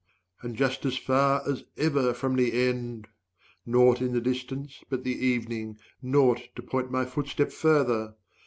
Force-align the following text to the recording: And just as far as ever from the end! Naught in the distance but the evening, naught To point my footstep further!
And 0.41 0.55
just 0.55 0.83
as 0.83 0.97
far 0.97 1.47
as 1.47 1.63
ever 1.77 2.11
from 2.15 2.35
the 2.35 2.67
end! 2.67 3.07
Naught 3.67 4.01
in 4.01 4.13
the 4.13 4.19
distance 4.19 4.83
but 4.89 5.03
the 5.03 5.13
evening, 5.13 5.77
naught 6.01 6.41
To 6.55 6.63
point 6.63 6.89
my 6.89 7.05
footstep 7.05 7.51
further! 7.51 8.15